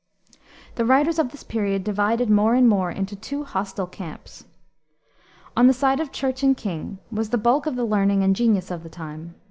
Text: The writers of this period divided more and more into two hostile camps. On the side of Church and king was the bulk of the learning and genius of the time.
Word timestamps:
The 0.77 0.83
writers 0.83 1.19
of 1.19 1.29
this 1.29 1.43
period 1.43 1.83
divided 1.83 2.27
more 2.27 2.55
and 2.55 2.67
more 2.67 2.89
into 2.89 3.15
two 3.15 3.43
hostile 3.43 3.85
camps. 3.85 4.45
On 5.55 5.67
the 5.67 5.73
side 5.77 5.99
of 5.99 6.11
Church 6.11 6.41
and 6.41 6.57
king 6.57 6.97
was 7.11 7.29
the 7.29 7.37
bulk 7.37 7.67
of 7.67 7.75
the 7.75 7.85
learning 7.85 8.23
and 8.23 8.35
genius 8.35 8.71
of 8.71 8.81
the 8.81 8.89
time. 8.89 9.35